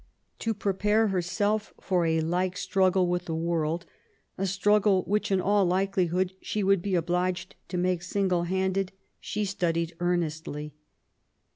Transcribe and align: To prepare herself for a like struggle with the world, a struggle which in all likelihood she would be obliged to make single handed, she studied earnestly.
To 0.39 0.55
prepare 0.55 1.09
herself 1.09 1.75
for 1.79 2.07
a 2.07 2.21
like 2.21 2.57
struggle 2.57 3.05
with 3.05 3.25
the 3.25 3.35
world, 3.35 3.85
a 4.35 4.47
struggle 4.47 5.03
which 5.03 5.31
in 5.31 5.39
all 5.39 5.63
likelihood 5.63 6.33
she 6.41 6.63
would 6.63 6.81
be 6.81 6.95
obliged 6.95 7.55
to 7.67 7.77
make 7.77 8.01
single 8.01 8.45
handed, 8.45 8.93
she 9.19 9.45
studied 9.45 9.93
earnestly. 9.99 10.73